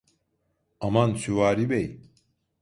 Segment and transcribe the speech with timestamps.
[0.79, 1.99] Aman Süvari Bey…